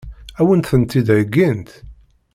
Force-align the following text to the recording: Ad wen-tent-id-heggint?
Ad 0.39 0.45
wen-tent-id-heggint? 0.47 1.69